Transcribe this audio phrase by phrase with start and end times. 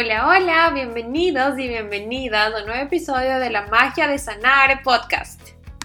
[0.00, 5.40] Hola, hola, bienvenidos y bienvenidas a un nuevo episodio de La Magia de Sanar podcast.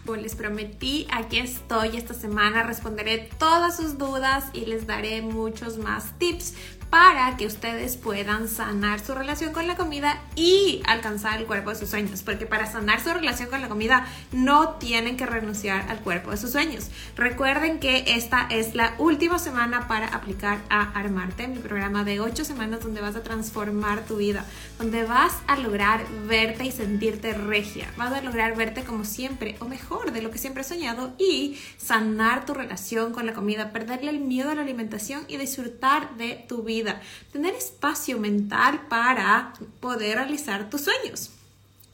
[0.05, 5.79] Como les prometí, aquí estoy esta semana, responderé todas sus dudas y les daré muchos
[5.79, 6.53] más tips
[6.93, 11.75] para que ustedes puedan sanar su relación con la comida y alcanzar el cuerpo de
[11.75, 12.21] sus sueños.
[12.21, 16.37] Porque para sanar su relación con la comida no tienen que renunciar al cuerpo de
[16.37, 16.91] sus sueños.
[17.15, 22.45] Recuerden que esta es la última semana para aplicar a Armarte, mi programa de 8
[22.45, 24.45] semanas donde vas a transformar tu vida,
[24.77, 27.91] donde vas a lograr verte y sentirte regia.
[27.97, 31.57] Vas a lograr verte como siempre o mejor de lo que siempre has soñado y
[31.75, 36.45] sanar tu relación con la comida, perderle el miedo a la alimentación y disfrutar de
[36.47, 36.82] tu vida
[37.31, 41.31] tener espacio mental para poder realizar tus sueños.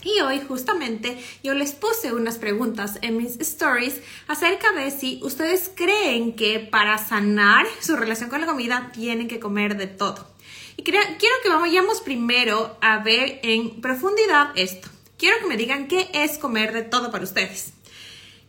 [0.04, 5.70] Y hoy justamente yo les puse unas preguntas en mis stories acerca de si ustedes
[5.76, 10.26] creen que para sanar su relación con la comida tienen que comer de todo.
[10.78, 11.04] Y quiero
[11.44, 14.88] que vayamos primero a ver en profundidad esto.
[15.18, 17.74] Quiero que me digan qué es comer de todo para ustedes.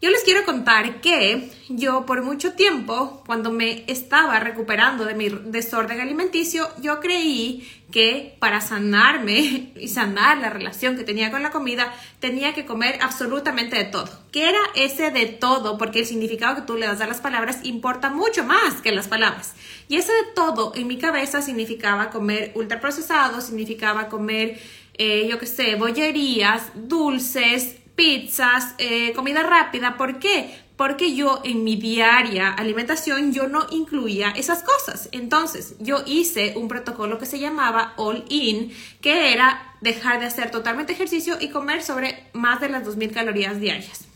[0.03, 5.29] Yo les quiero contar que yo por mucho tiempo, cuando me estaba recuperando de mi
[5.29, 11.51] desorden alimenticio, yo creí que para sanarme y sanar la relación que tenía con la
[11.51, 14.09] comida, tenía que comer absolutamente de todo.
[14.33, 15.77] ¿Qué era ese de todo?
[15.77, 19.07] Porque el significado que tú le das a las palabras importa mucho más que las
[19.07, 19.55] palabras.
[19.89, 24.59] Y ese de todo en mi cabeza significaba comer ultraprocesado, significaba comer,
[24.95, 29.98] eh, yo qué sé, bollerías, dulces, pizzas, eh, comida rápida.
[29.98, 30.59] ¿Por qué?
[30.77, 35.11] Porque yo en mi diaria alimentación yo no incluía esas cosas.
[35.12, 40.51] Entonces yo hice un protocolo que se llamaba All In, que era dejar de hacer
[40.51, 44.09] totalmente ejercicio y comer sobre más de las 2.000 calorías diarias.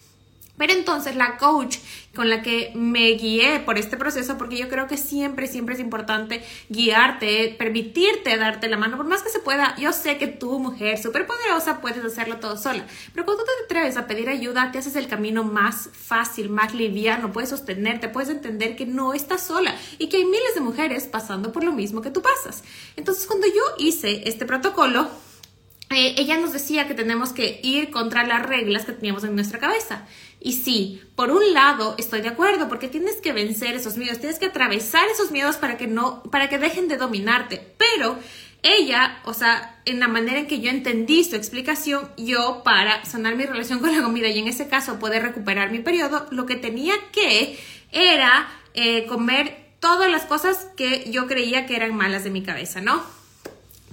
[0.57, 1.79] Pero entonces la coach
[2.15, 5.81] con la que me guié por este proceso, porque yo creo que siempre, siempre es
[5.81, 9.75] importante guiarte, permitirte darte la mano, por más que se pueda.
[9.77, 13.97] Yo sé que tú, mujer súper poderosa, puedes hacerlo todo sola, pero cuando te atreves
[13.97, 18.77] a pedir ayuda, te haces el camino más fácil, más liviano, puedes sostenerte, puedes entender
[18.77, 22.11] que no estás sola y que hay miles de mujeres pasando por lo mismo que
[22.11, 22.63] tú pasas.
[22.97, 25.09] Entonces, cuando yo hice este protocolo,
[25.95, 29.59] eh, ella nos decía que tenemos que ir contra las reglas que teníamos en nuestra
[29.59, 30.07] cabeza.
[30.41, 34.39] Y sí, por un lado estoy de acuerdo, porque tienes que vencer esos miedos, tienes
[34.39, 37.75] que atravesar esos miedos para que no, para que dejen de dominarte.
[37.79, 38.19] Pero
[38.63, 43.37] ella, o sea, en la manera en que yo entendí su explicación, yo para sanar
[43.37, 46.57] mi relación con la comida y en ese caso poder recuperar mi periodo, lo que
[46.57, 47.59] tenía que
[47.93, 52.81] era eh, comer todas las cosas que yo creía que eran malas de mi cabeza,
[52.81, 53.03] ¿no?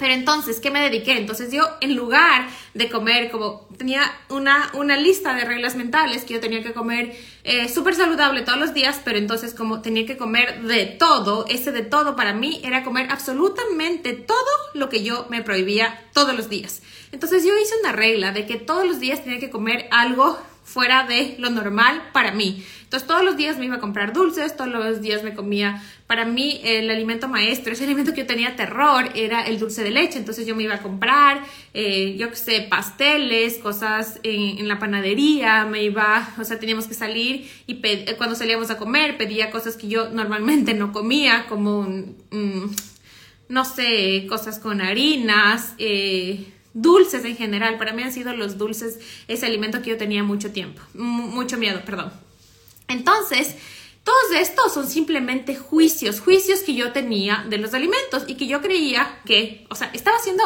[0.02, 1.16] Pero entonces, ¿qué me dediqué?
[1.16, 6.34] Entonces yo, en lugar de comer, como tenía una, una lista de reglas mentales que
[6.34, 10.18] yo tenía que comer eh, súper saludable todos los días, pero entonces como tenía que
[10.18, 14.38] comer de todo, ese de todo para mí era comer absolutamente todo
[14.74, 16.82] lo que yo me prohibía todos los días.
[17.12, 21.04] Entonces yo hice una regla de que todos los días tenía que comer algo fuera
[21.04, 22.66] de lo normal para mí.
[22.92, 26.26] Entonces todos los días me iba a comprar dulces, todos los días me comía, para
[26.26, 30.20] mí el alimento maestro, ese alimento que yo tenía terror era el dulce de leche,
[30.20, 31.42] entonces yo me iba a comprar,
[31.74, 36.94] eh, yo qué sé, pasteles, cosas en, la panadería, me iba, o sea, teníamos que
[36.94, 37.82] salir y
[38.18, 41.88] cuando salíamos a comer pedía cosas que yo normalmente no comía, como,
[43.48, 47.78] no sé, cosas con harinas, eh, dulces en general.
[47.78, 51.84] Para mí han sido los dulces ese alimento que yo tenía mucho tiempo, mucho miedo,
[51.86, 52.12] perdón.
[52.92, 53.56] Entonces,
[54.04, 58.62] todos estos son simplemente juicios, juicios que yo tenía de los alimentos y que yo
[58.62, 60.44] creía que, o sea, estaba haciendo,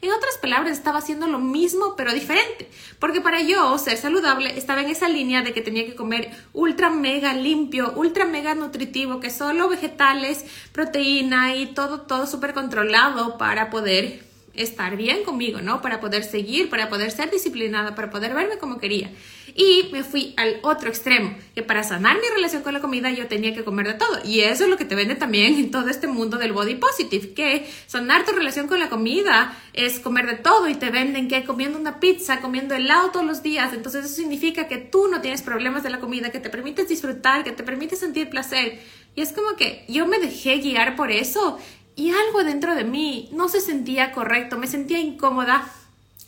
[0.00, 2.70] en otras palabras, estaba haciendo lo mismo pero diferente.
[3.00, 6.88] Porque para yo ser saludable estaba en esa línea de que tenía que comer ultra
[6.88, 13.70] mega limpio, ultra mega nutritivo, que solo vegetales, proteína y todo, todo súper controlado para
[13.70, 15.80] poder estar bien conmigo, ¿no?
[15.82, 19.10] Para poder seguir, para poder ser disciplinada, para poder verme como quería.
[19.56, 23.26] Y me fui al otro extremo, que para sanar mi relación con la comida yo
[23.26, 24.18] tenía que comer de todo.
[24.24, 27.34] Y eso es lo que te vende también en todo este mundo del body positive,
[27.34, 31.44] que sanar tu relación con la comida es comer de todo y te venden que
[31.44, 33.72] comiendo una pizza, comiendo helado todos los días.
[33.72, 37.44] Entonces eso significa que tú no tienes problemas de la comida, que te permites disfrutar,
[37.44, 38.80] que te permite sentir placer.
[39.16, 41.58] Y es como que yo me dejé guiar por eso
[41.96, 45.70] y algo dentro de mí no se sentía correcto, me sentía incómoda,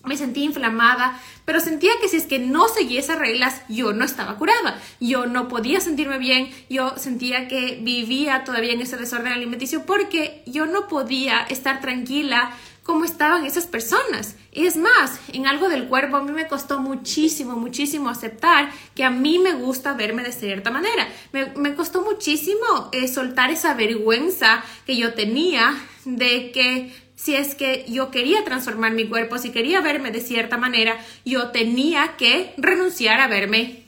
[0.05, 4.05] me sentía inflamada, pero sentía que si es que no seguía esas reglas, yo no
[4.05, 9.33] estaba curada, yo no podía sentirme bien, yo sentía que vivía todavía en ese desorden
[9.33, 12.53] alimenticio porque yo no podía estar tranquila
[12.87, 14.37] cómo estaban esas personas.
[14.53, 19.11] Es más, en algo del cuerpo a mí me costó muchísimo, muchísimo aceptar que a
[19.11, 21.09] mí me gusta verme de cierta manera.
[21.33, 25.75] Me, costó muchísimo eh, soltar esa vergüenza que yo tenía
[26.05, 30.57] de que si es que yo quería transformar mi cuerpo, si quería verme de cierta
[30.57, 33.86] manera, yo tenía que renunciar a verme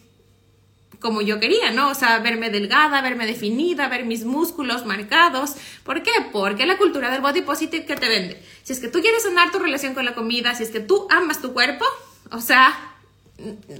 [1.00, 1.91] como yo quería, ¿no?
[1.91, 5.55] O sea, verme delgada, verme definida, ver mis músculos marcados.
[5.85, 6.11] ¿Por qué?
[6.33, 8.43] Porque la cultura del body positive que te vende.
[8.62, 11.06] Si es que tú quieres sanar tu relación con la comida, si es que tú
[11.11, 11.85] amas tu cuerpo,
[12.31, 12.77] o sea,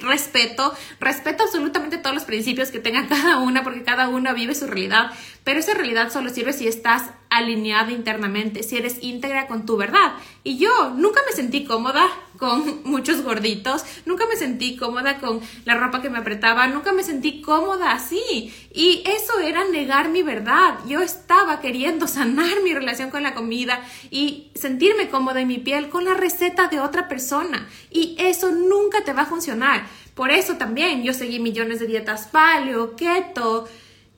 [0.00, 4.67] respeto, respeto absolutamente todos los principios que tenga cada una porque cada una vive su
[4.67, 5.11] realidad,
[5.49, 10.12] pero esa realidad solo sirve si estás alineada internamente, si eres íntegra con tu verdad.
[10.45, 12.06] Y yo nunca me sentí cómoda
[12.37, 17.03] con muchos gorditos, nunca me sentí cómoda con la ropa que me apretaba, nunca me
[17.03, 18.53] sentí cómoda así.
[18.75, 20.81] Y eso era negar mi verdad.
[20.87, 23.81] Yo estaba queriendo sanar mi relación con la comida
[24.11, 27.67] y sentirme cómoda en mi piel con la receta de otra persona.
[27.91, 29.87] Y eso nunca te va a funcionar.
[30.15, 33.67] Por eso también yo seguí millones de dietas paleo, keto,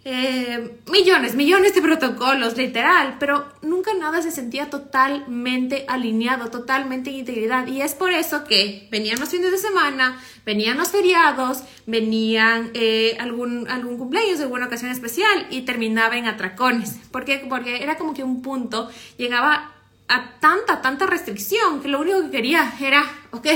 [0.02, 7.16] eh, millones, millones de protocolos, literal, pero nunca nada se sentía totalmente alineado, totalmente en
[7.16, 7.66] integridad.
[7.66, 13.16] Y es por eso que venían los fines de semana, venían los feriados, venían eh,
[13.20, 16.96] algún, algún cumpleaños, alguna ocasión especial y terminaba en atracones.
[17.12, 17.42] Porque
[17.82, 19.74] era como que un punto llegaba
[20.08, 23.46] a tanta, tanta restricción que lo único que quería era, ok,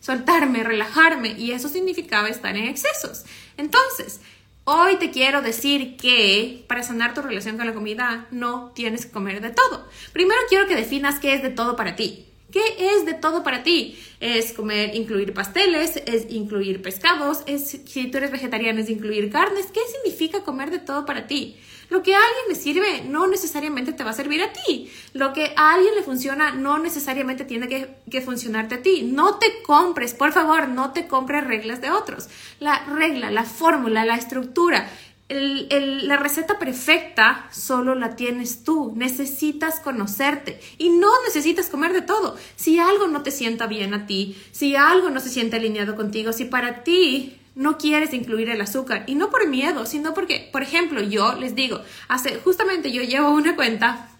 [0.00, 3.24] soltarme, relajarme y eso significaba estar en excesos.
[3.56, 4.20] Entonces,
[4.64, 9.12] Hoy te quiero decir que para sanar tu relación con la comida no tienes que
[9.12, 9.88] comer de todo.
[10.12, 12.26] Primero quiero que definas qué es de todo para ti.
[12.52, 13.98] ¿Qué es de todo para ti?
[14.18, 19.66] Es comer, incluir pasteles, es incluir pescados, es si tú eres vegetariano es incluir carnes.
[19.72, 21.56] ¿Qué significa comer de todo para ti?
[21.90, 24.90] Lo que a alguien le sirve no necesariamente te va a servir a ti.
[25.12, 29.02] Lo que a alguien le funciona no necesariamente tiene que, funcionarte a ti.
[29.02, 32.28] No te compres, por favor, no te compres reglas de otros.
[32.60, 34.88] La regla, la fórmula, la estructura,
[35.28, 38.92] la receta perfecta solo la tienes tú.
[38.94, 42.36] Necesitas conocerte y no necesitas comer de todo.
[42.54, 46.32] Si algo no te sienta bien a ti, si algo no se siente alineado contigo,
[46.32, 50.62] si para ti no quieres incluir el azúcar y no por miedo, sino porque, por
[50.62, 54.10] ejemplo, yo les digo, hace justamente yo llevo una cuenta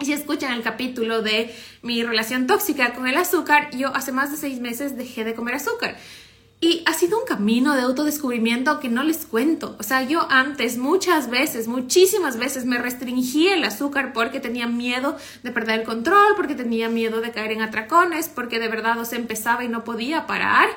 [0.00, 4.30] y si escuchan el capítulo de mi relación tóxica con el azúcar, yo hace más
[4.30, 5.96] de seis meses dejé de comer azúcar.
[6.60, 9.76] Y ha sido un camino de autodescubrimiento que no les cuento.
[9.78, 15.16] O sea, yo antes muchas veces, muchísimas veces me restringía el azúcar porque tenía miedo
[15.42, 19.04] de perder el control, porque tenía miedo de caer en atracones, porque de verdad o
[19.04, 20.68] se empezaba y no podía parar.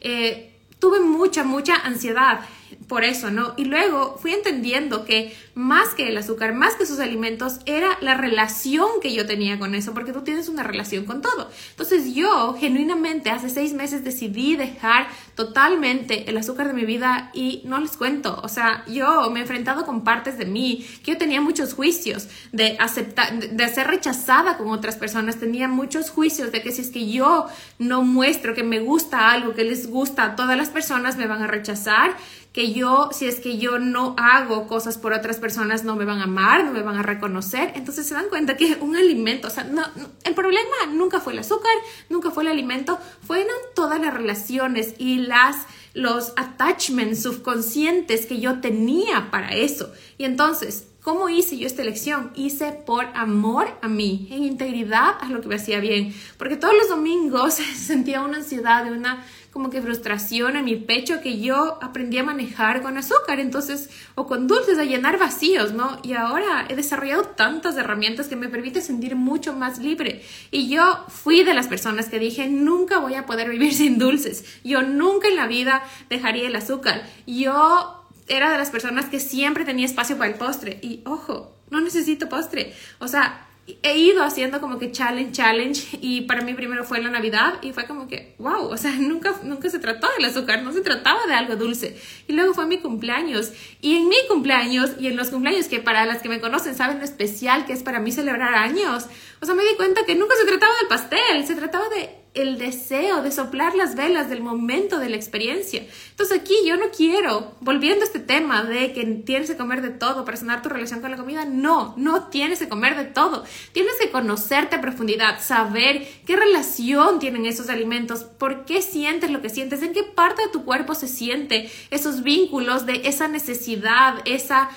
[0.00, 2.40] Eh, tuve mucha, mucha ansiedad
[2.88, 3.54] por eso, ¿no?
[3.56, 8.14] Y luego fui entendiendo que más que el azúcar, más que sus alimentos, era la
[8.14, 11.50] relación que yo tenía con eso, porque tú tienes una relación con todo.
[11.70, 17.62] Entonces yo genuinamente hace seis meses decidí dejar totalmente el azúcar de mi vida y
[17.64, 21.18] no les cuento, o sea, yo me he enfrentado con partes de mí que yo
[21.18, 26.62] tenía muchos juicios de aceptar, de ser rechazada con otras personas, tenía muchos juicios de
[26.62, 27.46] que si es que yo
[27.78, 31.42] no muestro que me gusta algo, que les gusta a todas las personas, me van
[31.42, 32.16] a rechazar
[32.56, 36.20] que yo, si es que yo no hago cosas por otras personas, no me van
[36.20, 37.72] a amar, no me van a reconocer.
[37.74, 39.82] Entonces se dan cuenta que un alimento, o sea, no,
[40.24, 41.70] el problema nunca fue el azúcar,
[42.08, 48.60] nunca fue el alimento, fueron todas las relaciones y las los attachments subconscientes que yo
[48.60, 49.92] tenía para eso.
[50.16, 52.32] Y entonces, ¿Cómo hice yo esta elección?
[52.34, 56.12] Hice por amor a mí, en integridad a lo que me hacía bien.
[56.36, 61.38] Porque todos los domingos sentía una ansiedad, una como que frustración en mi pecho que
[61.38, 66.00] yo aprendí a manejar con azúcar, entonces, o con dulces, a llenar vacíos, ¿no?
[66.02, 70.24] Y ahora he desarrollado tantas herramientas que me permite sentir mucho más libre.
[70.50, 74.44] Y yo fui de las personas que dije, nunca voy a poder vivir sin dulces.
[74.64, 77.04] Yo nunca en la vida dejaría el azúcar.
[77.28, 80.78] Yo era de las personas que siempre tenía espacio para el postre.
[80.82, 82.74] Y ojo, no necesito postre.
[82.98, 83.46] O sea,
[83.82, 87.72] he ido haciendo como que challenge, challenge y para mí primero fue la Navidad y
[87.72, 91.26] fue como que, wow, o sea, nunca, nunca se trató del azúcar, no se trataba
[91.26, 92.00] de algo dulce.
[92.28, 96.06] Y luego fue mi cumpleaños y en mi cumpleaños y en los cumpleaños que para
[96.06, 99.06] las que me conocen saben especial que es para mí celebrar años,
[99.40, 102.58] o sea, me di cuenta que nunca se trataba del pastel, se trataba de el
[102.58, 105.86] deseo de soplar las velas del momento de la experiencia.
[106.10, 109.90] Entonces aquí yo no quiero, volviendo a este tema de que tienes que comer de
[109.90, 113.44] todo para sanar tu relación con la comida, no, no tienes que comer de todo.
[113.72, 119.40] Tienes que conocerte a profundidad, saber qué relación tienen esos alimentos, por qué sientes lo
[119.40, 124.20] que sientes, en qué parte de tu cuerpo se siente esos vínculos de esa necesidad,
[124.24, 124.70] esa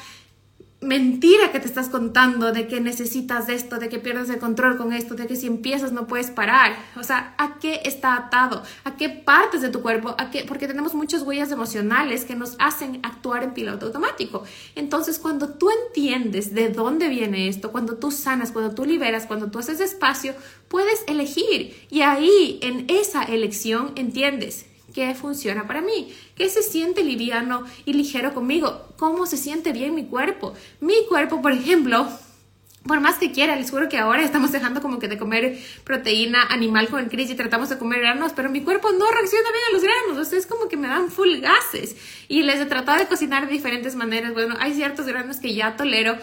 [0.82, 4.94] mentira que te estás contando de que necesitas esto, de que pierdes el control con
[4.94, 6.78] esto, de que si empiezas no puedes parar.
[6.96, 8.64] O sea, ¿a qué está atado?
[8.86, 10.16] ¿A qué partes de tu cuerpo?
[10.18, 10.46] ¿A qué?
[10.48, 14.44] Porque tenemos muchas huellas emocionales que nos hacen actuar en piloto automático.
[14.76, 19.52] Entonces, cuando tú entiendes de dónde viene esto, cuando tú sanas, cuando tú liberas, cuando
[19.52, 20.34] tú haces espacio,
[20.70, 21.76] puedes elegir.
[21.90, 27.94] Y ahí, en esa elección, entiendes qué funciona para mí, qué se siente liviano y
[27.94, 30.54] ligero conmigo, cómo se siente bien mi cuerpo.
[30.80, 32.08] Mi cuerpo, por ejemplo,
[32.88, 36.42] por más que quiera, les juro que ahora estamos dejando como que de comer proteína
[36.44, 39.74] animal con el y tratamos de comer granos, pero mi cuerpo no reacciona bien a
[39.74, 41.30] los granos, o sea, es como que me dan full.
[42.28, 45.76] Y les he tratado de cocinar de diferentes maneras, bueno, hay ciertos granos que ya
[45.76, 46.18] tolero,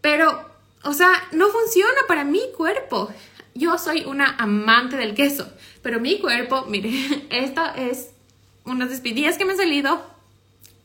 [0.00, 0.44] pero,
[0.82, 3.12] o sea, no funciona para mi cuerpo.
[3.54, 5.50] Yo soy una amante del queso,
[5.82, 6.90] pero mi cuerpo, mire,
[7.30, 8.10] esta es
[8.64, 10.00] unas despedidas que me han salido,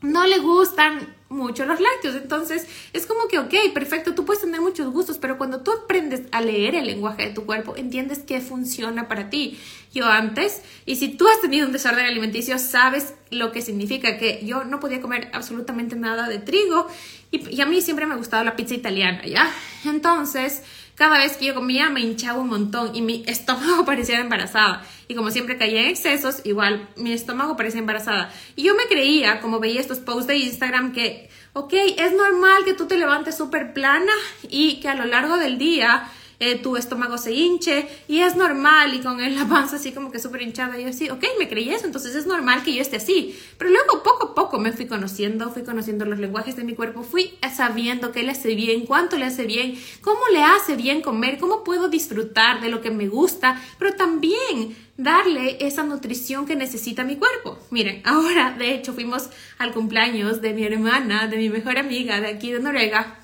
[0.00, 2.16] no le gustan mucho los lácteos.
[2.16, 6.22] Entonces, es como que, ok, perfecto, tú puedes tener muchos gustos, pero cuando tú aprendes
[6.32, 9.58] a leer el lenguaje de tu cuerpo, entiendes qué funciona para ti.
[9.92, 14.40] Yo antes, y si tú has tenido un desorden alimenticio, sabes lo que significa que
[14.44, 16.86] yo no podía comer absolutamente nada de trigo
[17.30, 19.50] y, y a mí siempre me ha gustado la pizza italiana, ¿ya?
[19.84, 20.62] Entonces,
[20.98, 24.84] cada vez que yo comía me hinchaba un montón y mi estómago parecía embarazada.
[25.06, 28.32] Y como siempre caía en excesos, igual mi estómago parecía embarazada.
[28.56, 32.74] Y yo me creía, como veía estos posts de Instagram, que, ok, es normal que
[32.74, 34.12] tú te levantes súper plana
[34.50, 36.10] y que a lo largo del día
[36.40, 40.18] eh, tu estómago se hinche y es normal y con la panza así como que
[40.18, 40.78] súper hinchada.
[40.78, 43.38] Y yo así, ok, me creí eso, entonces es normal que yo esté así.
[43.56, 47.02] Pero luego poco a poco me fui conociendo, fui conociendo los lenguajes de mi cuerpo,
[47.02, 51.38] fui sabiendo qué le hace bien, cuánto le hace bien, cómo le hace bien comer,
[51.38, 57.04] cómo puedo disfrutar de lo que me gusta, pero también darle esa nutrición que necesita
[57.04, 57.58] mi cuerpo.
[57.70, 62.28] Miren, ahora de hecho fuimos al cumpleaños de mi hermana, de mi mejor amiga de
[62.28, 63.18] aquí de Noruega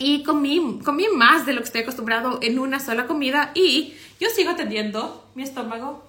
[0.00, 4.30] y comí, comí más de lo que estoy acostumbrado en una sola comida y yo
[4.30, 6.02] sigo teniendo mi estómago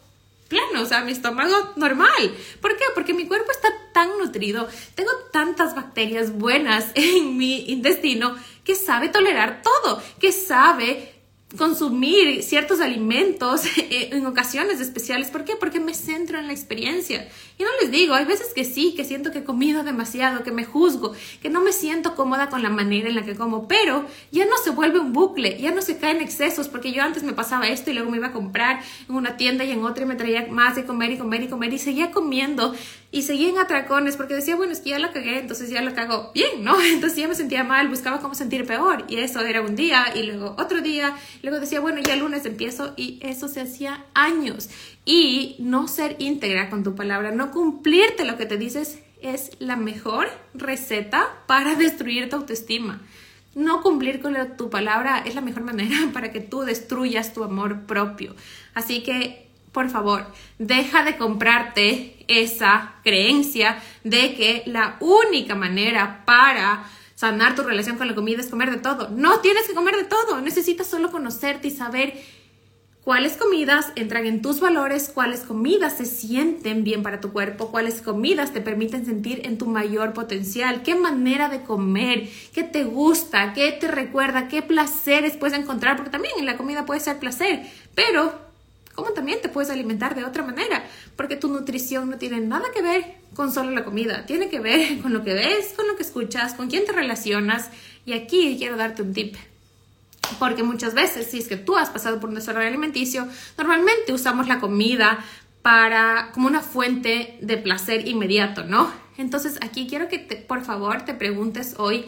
[0.48, 2.36] plano, o sea, mi estómago normal.
[2.62, 2.86] ¿Por qué?
[2.96, 9.10] Porque mi cuerpo está tan nutrido, tengo tantas bacterias buenas en mi intestino que sabe
[9.10, 11.21] tolerar todo, que sabe
[11.58, 15.29] consumir ciertos alimentos en ocasiones especiales.
[15.29, 15.55] ¿Por qué?
[15.55, 17.27] Porque me centro en la experiencia.
[17.58, 20.51] Y no les digo, hay veces que sí, que siento que he comido demasiado, que
[20.51, 24.05] me juzgo, que no me siento cómoda con la manera en la que como, pero
[24.31, 27.24] ya no se vuelve un bucle, ya no se cae en excesos, porque yo antes
[27.24, 30.03] me pasaba esto y luego me iba a comprar en una tienda y en otra
[30.03, 32.74] y me traía más de comer y comer y comer y seguía comiendo
[33.12, 35.93] y seguía en atracones porque decía, bueno, es que ya la cagué, entonces ya la
[35.93, 36.81] cago bien, ¿no?
[36.81, 40.24] Entonces ya me sentía mal, buscaba cómo sentir peor y eso era un día y
[40.24, 44.70] luego otro día, luego decía, bueno, ya el lunes empiezo y eso se hacía años.
[45.06, 49.76] Y no ser íntegra con tu palabra, no cumplirte lo que te dices es la
[49.76, 53.02] mejor receta para destruir tu autoestima.
[53.54, 57.82] No cumplir con tu palabra es la mejor manera para que tú destruyas tu amor
[57.86, 58.36] propio.
[58.74, 60.26] Así que por favor,
[60.60, 66.84] deja de comprarte esa creencia de que la única manera para
[67.22, 69.10] sanar tu relación con la comida es comer de todo.
[69.10, 72.16] No tienes que comer de todo, necesitas solo conocerte y saber
[73.04, 78.01] cuáles comidas entran en tus valores, cuáles comidas se sienten bien para tu cuerpo, cuáles
[78.01, 83.54] comidas te permiten sentir en tu mayor potencial, qué manera de comer, qué te gusta,
[83.54, 87.68] qué te recuerda, qué placeres puedes encontrar, porque también en la comida puede ser placer,
[87.94, 88.50] pero
[88.96, 92.82] cómo también te puedes alimentar de otra manera, porque tu nutrición no tiene nada que
[92.82, 96.04] ver con solo la comida, tiene que ver con lo que ves, con lo que
[96.04, 97.70] escuchas, con quién te relacionas.
[98.06, 99.36] Y aquí quiero darte un tip.
[100.40, 104.48] Porque muchas veces, si es que tú has pasado por un desorden alimenticio, normalmente usamos
[104.48, 105.24] la comida
[105.62, 108.92] para como una fuente de placer inmediato, ¿no?
[109.18, 112.06] Entonces aquí quiero que por favor te preguntes hoy,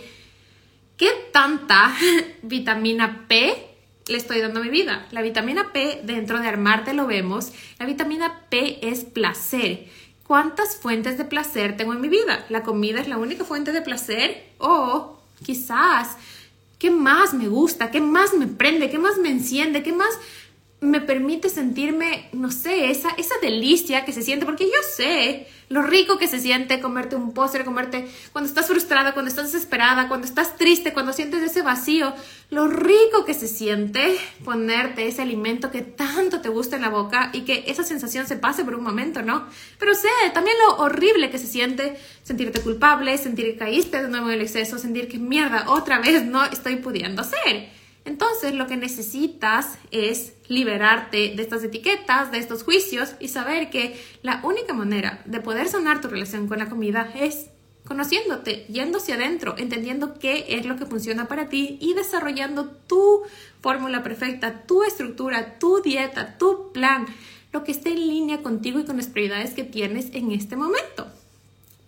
[0.98, 1.94] ¿qué tanta
[2.42, 3.73] vitamina P
[4.08, 5.08] le estoy dando mi vida.
[5.12, 7.52] La vitamina P dentro de Armarte lo vemos.
[7.80, 9.88] La vitamina P es placer.
[10.28, 12.46] ¿Cuántas fuentes de placer tengo en mi vida?
[12.50, 14.52] ¿La comida es la única fuente de placer?
[14.58, 16.18] O quizás,
[16.80, 17.92] ¿qué más me gusta?
[17.92, 18.90] ¿Qué más me prende?
[18.90, 19.84] ¿Qué más me enciende?
[19.84, 20.18] ¿Qué más
[20.84, 24.46] me permite sentirme, no sé, esa, esa delicia que se siente?
[24.46, 29.14] Porque yo sé lo rico que se siente comerte un postre, comerte cuando estás frustrada,
[29.14, 32.14] cuando estás desesperada, cuando estás triste, cuando sientes ese vacío,
[32.52, 37.32] lo rico que se siente ponerte ese alimento que tanto te gusta en la boca
[37.34, 39.48] y que esa sensación se pase por un momento, ¿no?
[39.80, 44.28] Pero sé también lo horrible que se siente sentirte culpable, sentir que caíste de nuevo
[44.28, 47.83] en el exceso, sentir que mierda, otra vez no estoy pudiendo hacer.
[48.06, 54.00] Entonces lo que necesitas es liberarte de estas etiquetas, de estos juicios y saber que
[54.22, 57.48] la única manera de poder sanar tu relación con la comida es
[57.86, 63.22] conociéndote, yendo hacia adentro, entendiendo qué es lo que funciona para ti y desarrollando tu
[63.62, 67.06] fórmula perfecta, tu estructura, tu dieta, tu plan,
[67.52, 71.08] lo que esté en línea contigo y con las prioridades que tienes en este momento.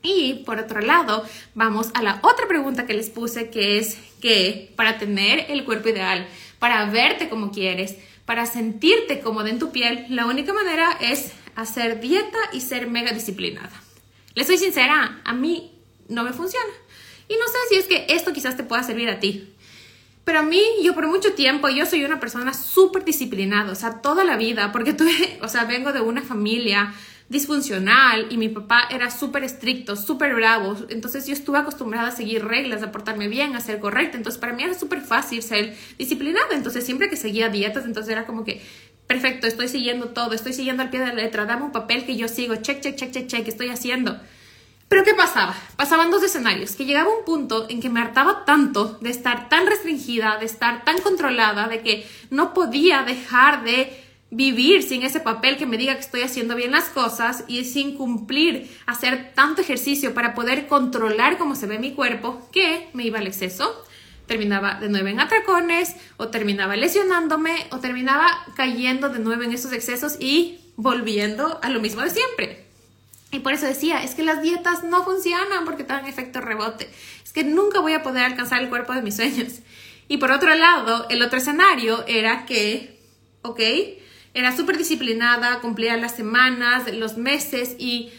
[0.06, 4.72] Y por otro lado, vamos a la otra pregunta que les puse, que es que
[4.76, 6.28] para tener el cuerpo ideal,
[6.60, 7.96] para verte como quieres,
[8.26, 13.14] para sentirte cómoda en tu piel, la única manera es hacer dieta y ser mega
[13.14, 13.82] disciplinada.
[14.36, 15.72] Les soy sincera, a mí
[16.08, 16.74] no me funciona.
[17.28, 19.56] Y no sé si es que esto quizás te pueda servir a ti.
[20.24, 24.02] Pero a mí, yo por mucho tiempo, yo soy una persona súper disciplinada, o sea,
[24.02, 26.94] toda la vida, porque tuve, o sea, vengo de una familia
[27.28, 32.46] disfuncional y mi papá era súper estricto, súper bravo, entonces yo estuve acostumbrada a seguir
[32.46, 36.50] reglas, a portarme bien, a ser correcta, entonces para mí era súper fácil ser disciplinada,
[36.52, 38.62] entonces siempre que seguía dietas, entonces era como que,
[39.08, 42.16] perfecto, estoy siguiendo todo, estoy siguiendo al pie de la letra, dame un papel que
[42.16, 44.20] yo sigo, check, check, check, check, check, estoy haciendo.
[44.88, 45.56] Pero ¿qué pasaba?
[45.78, 49.66] Pasaban dos escenarios, que llegaba un punto en que me hartaba tanto de estar tan
[49.66, 54.05] restringida, de estar tan controlada, de que no podía dejar de
[54.36, 57.96] vivir sin ese papel que me diga que estoy haciendo bien las cosas y sin
[57.96, 63.20] cumplir, hacer tanto ejercicio para poder controlar cómo se ve mi cuerpo, que me iba
[63.20, 63.84] al exceso.
[64.28, 69.72] Terminaba de nuevo en atracones, o terminaba lesionándome, o terminaba cayendo de nuevo en esos
[69.72, 72.66] excesos y volviendo a lo mismo de siempre.
[73.32, 76.90] Y por eso decía, es que las dietas no funcionan porque te dan efecto rebote.
[77.24, 79.60] Es que nunca voy a poder alcanzar el cuerpo de mis sueños.
[80.08, 83.00] Y por otro lado, el otro escenario era que,
[83.44, 83.60] ok,
[84.36, 88.12] era súper disciplinada, cumplía las semanas, los meses y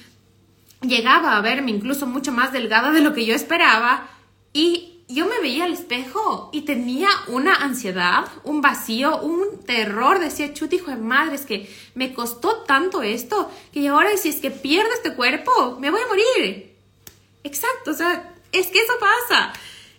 [0.80, 4.08] llegaba a verme incluso mucho más delgada de lo que yo esperaba
[4.54, 10.18] y yo me veía al espejo y tenía una ansiedad, un vacío, un terror.
[10.18, 14.36] Decía, chut, hijo de madre, es que me costó tanto esto que ahora si es
[14.36, 16.74] que pierdo este cuerpo, me voy a morir.
[17.44, 19.52] Exacto, o sea, es que eso pasa.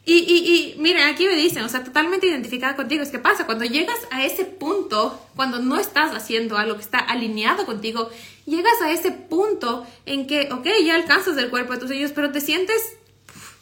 [0.09, 3.45] Y, y, y mira, aquí me dicen, o sea, totalmente identificada contigo, es que pasa,
[3.45, 8.09] cuando llegas a ese punto, cuando no estás haciendo algo que está alineado contigo,
[8.45, 12.31] llegas a ese punto en que, ok, ya alcanzas el cuerpo de tus hijos, pero
[12.31, 12.96] te sientes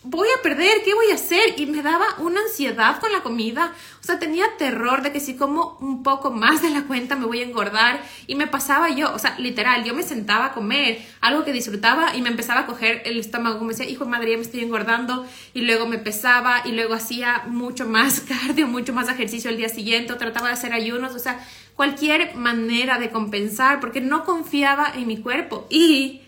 [0.06, 1.60] voy a perder, ¿qué voy a hacer?
[1.60, 3.74] Y me daba una ansiedad con la comida.
[4.02, 7.26] O sea, tenía terror de que si como un poco más de la cuenta me
[7.26, 8.02] voy a engordar.
[8.28, 12.16] Y me pasaba yo, o sea, literal, yo me sentaba a comer algo que disfrutaba
[12.16, 13.58] y me empezaba a coger el estómago.
[13.58, 15.25] Como decía, hijo de madre, ya me estoy engordando.
[15.53, 19.70] Y luego me pesaba y luego hacía mucho más cardio, mucho más ejercicio el día
[19.70, 20.14] siguiente.
[20.14, 21.44] O trataba de hacer ayunos, o sea,
[21.75, 25.66] cualquier manera de compensar porque no confiaba en mi cuerpo.
[25.70, 26.22] Y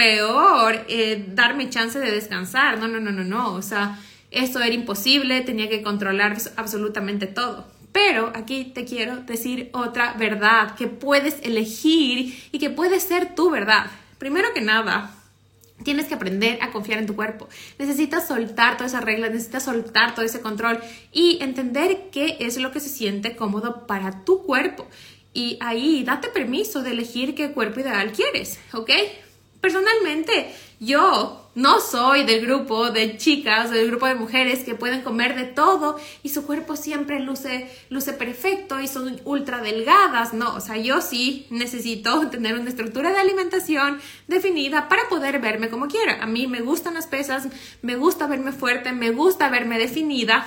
[0.00, 2.78] peor eh, darme chance de descansar.
[2.78, 3.52] No, no, no, no, no.
[3.52, 7.66] O sea, esto era imposible, tenía que controlar absolutamente todo.
[7.92, 13.50] Pero aquí te quiero decir otra verdad que puedes elegir y que puede ser tu
[13.50, 13.90] verdad.
[14.18, 15.14] Primero que nada,
[15.82, 17.48] Tienes que aprender a confiar en tu cuerpo.
[17.78, 20.78] Necesitas soltar todas esas reglas, necesitas soltar todo ese control
[21.10, 24.86] y entender qué es lo que se siente cómodo para tu cuerpo.
[25.32, 28.90] Y ahí date permiso de elegir qué cuerpo ideal quieres, ¿ok?
[29.60, 35.34] Personalmente, yo no soy del grupo de chicas, del grupo de mujeres que pueden comer
[35.34, 40.32] de todo y su cuerpo siempre luce, luce perfecto y son ultra delgadas.
[40.32, 45.68] No, o sea, yo sí necesito tener una estructura de alimentación definida para poder verme
[45.68, 46.22] como quiera.
[46.22, 47.48] A mí me gustan las pesas,
[47.82, 50.46] me gusta verme fuerte, me gusta verme definida,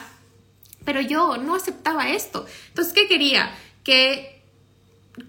[0.85, 2.45] pero yo no aceptaba esto.
[2.69, 3.53] Entonces, ¿qué quería?
[3.83, 4.41] Que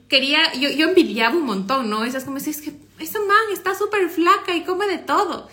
[0.09, 2.05] quería, yo, yo envidiaba un montón, ¿no?
[2.05, 5.49] Esas como, es que esa man está súper flaca y come de todo.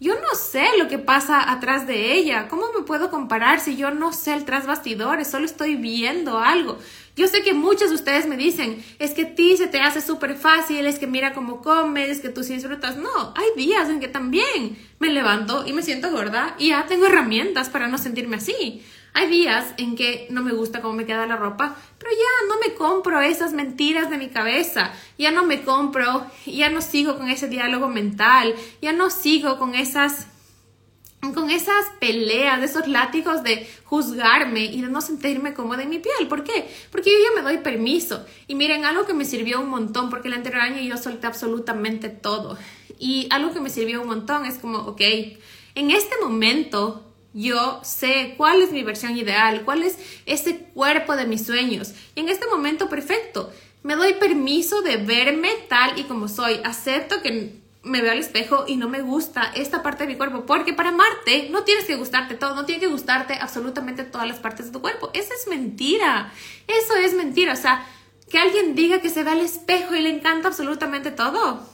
[0.00, 2.48] Yo no sé lo que pasa atrás de ella.
[2.48, 5.28] ¿Cómo me puedo comparar si yo no sé el tras bastidores?
[5.28, 6.78] Solo estoy viendo algo.
[7.16, 10.00] Yo sé que muchos de ustedes me dicen, es que a ti se te hace
[10.00, 12.96] súper fácil, es que mira cómo comes, es que tú sí disfrutas.
[12.96, 17.06] No, hay días en que también me levanto y me siento gorda y ya tengo
[17.06, 18.82] herramientas para no sentirme así.
[19.12, 22.58] Hay días en que no me gusta cómo me queda la ropa, pero ya no
[22.60, 27.28] me compro esas mentiras de mi cabeza, ya no me compro, ya no sigo con
[27.28, 30.28] ese diálogo mental, ya no sigo con esas
[31.34, 36.28] con esas peleas, esos látigos de juzgarme y de no sentirme cómoda en mi piel.
[36.28, 36.70] ¿Por qué?
[36.90, 38.24] Porque yo ya me doy permiso.
[38.46, 42.08] Y miren, algo que me sirvió un montón, porque el anterior año yo solté absolutamente
[42.08, 42.56] todo.
[42.98, 45.00] Y algo que me sirvió un montón es como, ok,
[45.74, 51.26] en este momento yo sé cuál es mi versión ideal, cuál es ese cuerpo de
[51.26, 51.92] mis sueños.
[52.14, 56.60] Y en este momento perfecto, me doy permiso de verme tal y como soy.
[56.64, 60.44] Acepto que me veo al espejo y no me gusta esta parte de mi cuerpo,
[60.44, 64.38] porque para amarte no tienes que gustarte todo, no tiene que gustarte absolutamente todas las
[64.38, 65.10] partes de tu cuerpo.
[65.14, 66.32] Esa es mentira.
[66.66, 67.54] Eso es mentira.
[67.54, 67.86] O sea,
[68.30, 71.66] que alguien diga que se ve al espejo y le encanta absolutamente todo.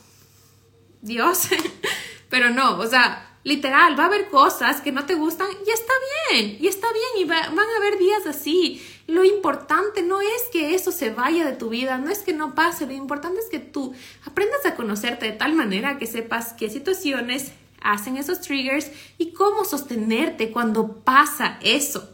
[1.03, 1.49] Dios.
[2.29, 5.93] Pero no, o sea, Literal, va a haber cosas que no te gustan y está
[6.33, 8.85] bien, y está bien, y van a haber días así.
[9.07, 12.57] Lo importante no es que eso se vaya de tu vida, no es que no
[12.57, 16.69] pase, lo importante es que tú aprendas a conocerte de tal manera que sepas qué
[16.69, 22.11] situaciones hacen esos triggers y cómo sostenerte cuando pasa eso.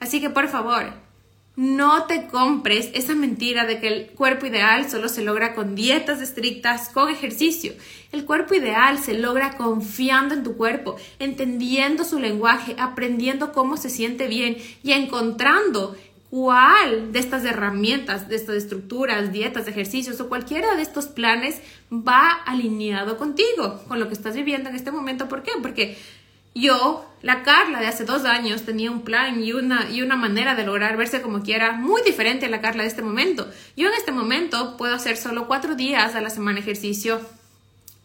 [0.00, 0.92] Así que por favor,
[1.56, 6.20] no te compres esa mentira de que el cuerpo ideal solo se logra con dietas
[6.20, 7.72] estrictas, con ejercicio.
[8.10, 13.88] El cuerpo ideal se logra confiando en tu cuerpo, entendiendo su lenguaje, aprendiendo cómo se
[13.88, 15.96] siente bien y encontrando
[16.28, 21.60] cuál de estas herramientas, de estas estructuras, dietas, ejercicios o cualquiera de estos planes
[21.92, 25.28] va alineado contigo, con lo que estás viviendo en este momento.
[25.28, 25.52] ¿Por qué?
[25.62, 25.96] Porque
[26.54, 30.54] yo, la Carla de hace dos años, tenía un plan y una, y una manera
[30.54, 33.50] de lograr verse como quiera muy diferente a la Carla de este momento.
[33.76, 37.20] Yo en este momento puedo hacer solo cuatro días a la semana ejercicio.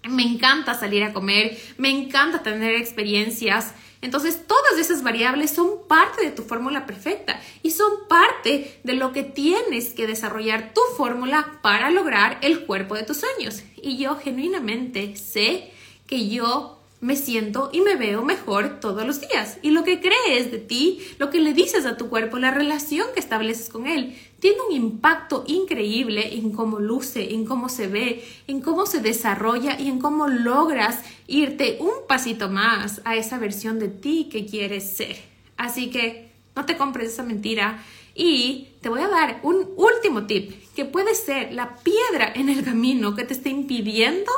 [0.03, 3.73] Me encanta salir a comer, me encanta tener experiencias.
[4.01, 9.11] Entonces, todas esas variables son parte de tu fórmula perfecta y son parte de lo
[9.11, 13.61] que tienes que desarrollar tu fórmula para lograr el cuerpo de tus sueños.
[13.75, 15.71] Y yo genuinamente sé
[16.07, 19.57] que yo me siento y me veo mejor todos los días.
[19.61, 23.07] Y lo que crees de ti, lo que le dices a tu cuerpo, la relación
[23.13, 28.25] que estableces con él, tiene un impacto increíble en cómo luce, en cómo se ve,
[28.47, 33.79] en cómo se desarrolla y en cómo logras irte un pasito más a esa versión
[33.79, 35.17] de ti que quieres ser.
[35.55, 37.83] Así que no te compres esa mentira
[38.15, 42.63] y te voy a dar un último tip que puede ser la piedra en el
[42.63, 44.31] camino que te esté impidiendo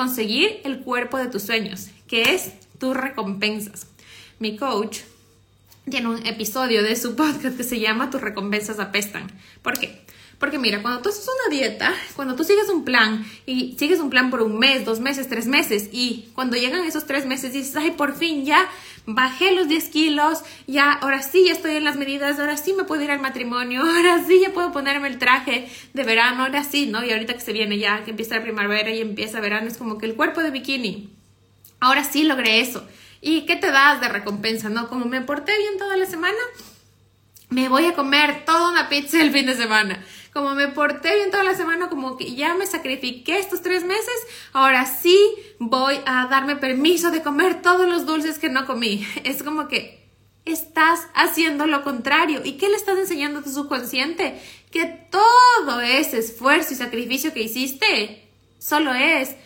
[0.00, 3.86] conseguir el cuerpo de tus sueños, que es tus recompensas.
[4.38, 5.00] Mi coach
[5.90, 9.30] tiene un episodio de su podcast que se llama Tus recompensas apestan.
[9.60, 10.00] ¿Por qué?
[10.38, 14.08] Porque mira, cuando tú haces una dieta, cuando tú sigues un plan y sigues un
[14.08, 17.76] plan por un mes, dos meses, tres meses y cuando llegan esos tres meses dices,
[17.76, 18.70] ay, por fin ya
[19.14, 22.84] bajé los 10 kilos, ya, ahora sí ya estoy en las medidas, ahora sí me
[22.84, 26.86] puedo ir al matrimonio, ahora sí ya puedo ponerme el traje de verano, ahora sí,
[26.86, 27.04] ¿no?
[27.04, 29.98] Y ahorita que se viene ya, que empieza la primavera y empieza verano, es como
[29.98, 31.10] que el cuerpo de bikini.
[31.80, 32.86] Ahora sí logré eso.
[33.20, 34.88] ¿Y qué te das de recompensa, no?
[34.88, 36.38] Como me porté bien toda la semana,
[37.50, 40.02] me voy a comer toda una pizza el fin de semana.
[40.32, 44.14] Como me porté bien toda la semana, como que ya me sacrifiqué estos tres meses,
[44.52, 45.18] ahora sí
[45.60, 49.06] voy a darme permiso de comer todos los dulces que no comí.
[49.24, 50.00] Es como que
[50.46, 52.40] estás haciendo lo contrario.
[52.42, 54.40] ¿Y qué le estás enseñando a tu subconsciente?
[54.72, 58.26] Que todo ese esfuerzo y sacrificio que hiciste
[58.58, 59.36] solo es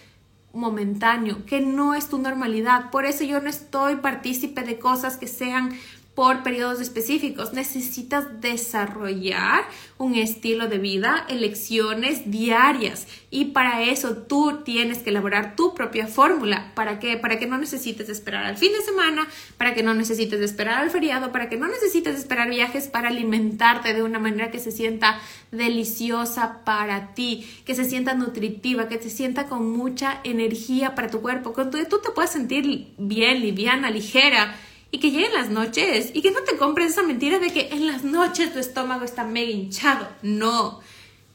[0.52, 2.90] momentáneo, que no es tu normalidad.
[2.92, 5.76] Por eso yo no estoy partícipe de cosas que sean
[6.14, 7.52] por periodos específicos.
[7.52, 9.64] Necesitas desarrollar
[9.98, 16.06] un estilo de vida, elecciones diarias y para eso tú tienes que elaborar tu propia
[16.06, 16.72] fórmula.
[16.74, 17.16] ¿Para qué?
[17.16, 19.26] Para que no necesites esperar al fin de semana,
[19.58, 23.92] para que no necesites esperar al feriado, para que no necesites esperar viajes para alimentarte
[23.92, 29.10] de una manera que se sienta deliciosa para ti, que se sienta nutritiva, que te
[29.10, 33.90] sienta con mucha energía para tu cuerpo, con tú, tú te puedes sentir bien, liviana,
[33.90, 34.54] ligera
[34.94, 37.88] y que lleguen las noches y que no te compres esa mentira de que en
[37.88, 40.08] las noches tu estómago está mega hinchado.
[40.22, 40.80] No,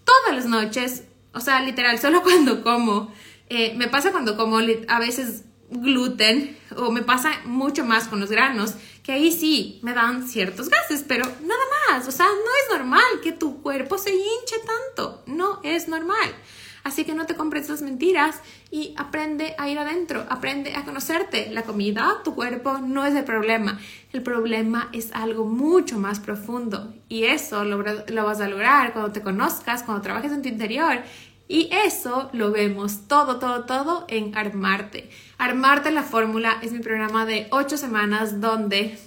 [0.06, 3.14] todas las noches, o sea, literal, solo cuando como.
[3.50, 8.30] Eh, me pasa cuando como a veces gluten o me pasa mucho más con los
[8.30, 12.80] granos, que ahí sí me dan ciertos gases, pero nada más, o sea, no es
[12.80, 16.34] normal que tu cuerpo se hinche tanto, no es normal.
[16.84, 18.40] Así que no te compres esas mentiras
[18.72, 21.50] y aprende a ir adentro, aprende a conocerte.
[21.52, 23.80] La comida, tu cuerpo, no es el problema.
[24.14, 27.84] El problema es algo mucho más profundo y eso lo,
[28.24, 31.00] vas a lograr cuando te conozcas, cuando trabajes en tu interior.
[31.48, 35.10] Y eso lo vemos todo, todo, todo en Armarte.
[35.38, 39.00] Armarte la fórmula es mi programa de ocho semanas donde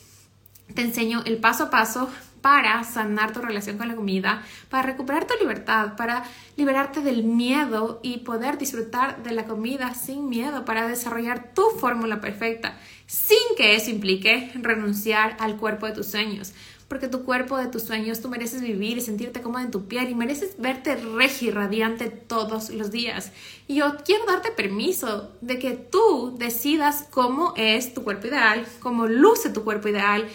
[0.74, 2.10] te enseño el paso a paso
[2.42, 6.24] para sanar tu relación con la comida, para recuperar tu libertad, para
[6.56, 12.20] liberarte del miedo y poder disfrutar de la comida sin miedo, para desarrollar tu fórmula
[12.20, 12.76] perfecta,
[13.06, 16.52] sin que eso implique renunciar al cuerpo de tus sueños.
[16.88, 20.10] Porque tu cuerpo de tus sueños, tú mereces vivir y sentirte cómoda en tu piel
[20.10, 23.32] y mereces verte regi radiante todos los días.
[23.66, 29.06] Y yo quiero darte permiso de que tú decidas cómo es tu cuerpo ideal, cómo
[29.06, 30.28] luce tu cuerpo ideal,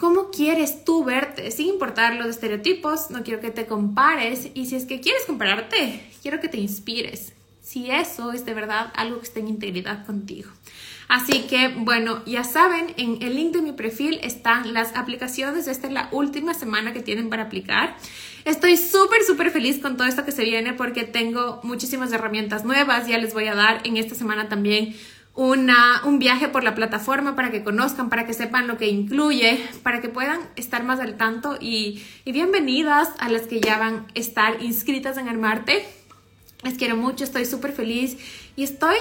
[0.00, 1.50] ¿Cómo quieres tú verte?
[1.50, 6.02] Sin importar los estereotipos, no quiero que te compares y si es que quieres compararte,
[6.22, 7.34] quiero que te inspires.
[7.60, 10.48] Si eso es de verdad algo que esté en integridad contigo.
[11.08, 15.68] Así que, bueno, ya saben, en el link de mi perfil están las aplicaciones.
[15.68, 17.94] Esta es la última semana que tienen para aplicar.
[18.46, 23.06] Estoy súper, súper feliz con todo esto que se viene porque tengo muchísimas herramientas nuevas.
[23.06, 24.96] Ya les voy a dar en esta semana también
[25.34, 29.64] una, un viaje por la plataforma para que conozcan, para que sepan lo que incluye,
[29.82, 33.94] para que puedan estar más al tanto y, y bienvenidas a las que ya van
[33.94, 35.86] a estar inscritas en Armarte.
[36.62, 38.18] Les quiero mucho, estoy súper feliz
[38.56, 38.96] y estoy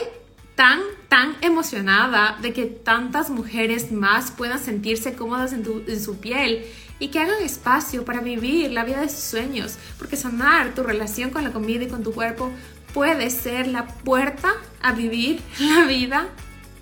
[0.60, 6.66] tan, tan emocionada de que tantas mujeres más puedan sentirse cómodas en, en, su piel
[7.00, 11.30] y que hagan espacio para vivir la vida de sus sueños, porque sanar tu relación
[11.30, 12.52] con la comida y con tu cuerpo
[12.94, 16.28] puede ser la puerta a vivir la vida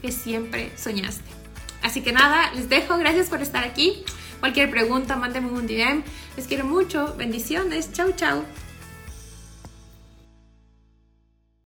[0.02, 1.30] que siempre soñaste.
[1.82, 4.04] Así que nada, les dejo, gracias por estar aquí.
[4.40, 6.04] Cualquier pregunta, mándenme un DM.
[6.36, 8.44] Les quiero mucho, bendiciones, chau chau.